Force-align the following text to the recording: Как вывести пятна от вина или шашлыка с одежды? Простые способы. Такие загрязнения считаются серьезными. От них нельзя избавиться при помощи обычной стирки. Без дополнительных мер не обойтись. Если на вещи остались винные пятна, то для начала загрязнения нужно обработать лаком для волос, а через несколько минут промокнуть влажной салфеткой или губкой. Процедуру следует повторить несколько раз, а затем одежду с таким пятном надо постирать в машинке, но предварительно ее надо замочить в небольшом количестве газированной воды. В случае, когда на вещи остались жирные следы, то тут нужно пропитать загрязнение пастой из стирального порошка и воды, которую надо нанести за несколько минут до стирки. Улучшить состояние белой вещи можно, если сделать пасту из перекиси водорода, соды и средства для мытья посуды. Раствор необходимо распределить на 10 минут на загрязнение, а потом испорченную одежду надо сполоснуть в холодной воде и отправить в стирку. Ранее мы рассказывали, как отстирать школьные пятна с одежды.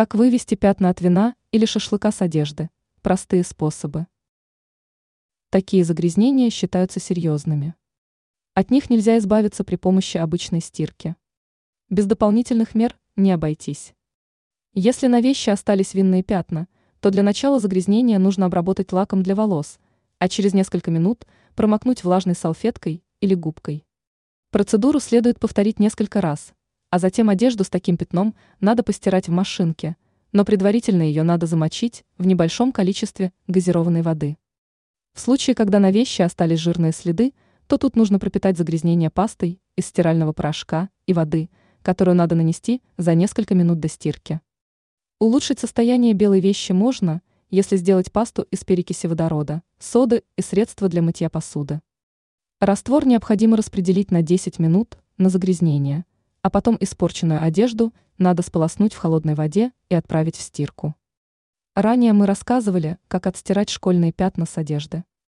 Как 0.00 0.14
вывести 0.14 0.54
пятна 0.54 0.88
от 0.88 1.02
вина 1.02 1.34
или 1.52 1.66
шашлыка 1.66 2.10
с 2.10 2.22
одежды? 2.22 2.70
Простые 3.02 3.44
способы. 3.44 4.06
Такие 5.50 5.84
загрязнения 5.84 6.48
считаются 6.48 6.98
серьезными. 6.98 7.74
От 8.54 8.70
них 8.70 8.88
нельзя 8.88 9.18
избавиться 9.18 9.62
при 9.62 9.76
помощи 9.76 10.16
обычной 10.16 10.62
стирки. 10.62 11.16
Без 11.90 12.06
дополнительных 12.06 12.74
мер 12.74 12.98
не 13.16 13.30
обойтись. 13.30 13.92
Если 14.72 15.06
на 15.06 15.20
вещи 15.20 15.50
остались 15.50 15.92
винные 15.92 16.22
пятна, 16.22 16.66
то 17.00 17.10
для 17.10 17.22
начала 17.22 17.60
загрязнения 17.60 18.18
нужно 18.18 18.46
обработать 18.46 18.94
лаком 18.94 19.22
для 19.22 19.34
волос, 19.34 19.78
а 20.18 20.30
через 20.30 20.54
несколько 20.54 20.90
минут 20.90 21.26
промокнуть 21.54 22.04
влажной 22.04 22.36
салфеткой 22.36 23.04
или 23.20 23.34
губкой. 23.34 23.84
Процедуру 24.50 24.98
следует 24.98 25.38
повторить 25.38 25.78
несколько 25.78 26.22
раз, 26.22 26.54
а 26.90 26.98
затем 26.98 27.30
одежду 27.30 27.64
с 27.64 27.70
таким 27.70 27.96
пятном 27.96 28.34
надо 28.60 28.82
постирать 28.82 29.28
в 29.28 29.32
машинке, 29.32 29.96
но 30.32 30.44
предварительно 30.44 31.02
ее 31.02 31.22
надо 31.22 31.46
замочить 31.46 32.04
в 32.18 32.26
небольшом 32.26 32.72
количестве 32.72 33.32
газированной 33.46 34.02
воды. 34.02 34.36
В 35.14 35.20
случае, 35.20 35.54
когда 35.54 35.78
на 35.78 35.90
вещи 35.90 36.22
остались 36.22 36.58
жирные 36.58 36.92
следы, 36.92 37.32
то 37.66 37.78
тут 37.78 37.96
нужно 37.96 38.18
пропитать 38.18 38.58
загрязнение 38.58 39.10
пастой 39.10 39.60
из 39.76 39.86
стирального 39.86 40.32
порошка 40.32 40.90
и 41.06 41.12
воды, 41.12 41.48
которую 41.82 42.16
надо 42.16 42.34
нанести 42.34 42.82
за 42.96 43.14
несколько 43.14 43.54
минут 43.54 43.80
до 43.80 43.88
стирки. 43.88 44.40
Улучшить 45.18 45.60
состояние 45.60 46.14
белой 46.14 46.40
вещи 46.40 46.72
можно, 46.72 47.22
если 47.50 47.76
сделать 47.76 48.10
пасту 48.12 48.46
из 48.50 48.64
перекиси 48.64 49.06
водорода, 49.06 49.62
соды 49.78 50.24
и 50.36 50.42
средства 50.42 50.88
для 50.88 51.02
мытья 51.02 51.30
посуды. 51.30 51.80
Раствор 52.58 53.06
необходимо 53.06 53.56
распределить 53.56 54.10
на 54.10 54.22
10 54.22 54.58
минут 54.58 54.98
на 55.18 55.28
загрязнение, 55.28 56.04
а 56.42 56.50
потом 56.50 56.76
испорченную 56.80 57.42
одежду 57.42 57.92
надо 58.18 58.42
сполоснуть 58.42 58.94
в 58.94 58.98
холодной 58.98 59.34
воде 59.34 59.72
и 59.88 59.94
отправить 59.94 60.36
в 60.36 60.40
стирку. 60.40 60.94
Ранее 61.74 62.12
мы 62.12 62.26
рассказывали, 62.26 62.98
как 63.08 63.26
отстирать 63.26 63.70
школьные 63.70 64.12
пятна 64.12 64.46
с 64.46 64.58
одежды. 64.58 65.04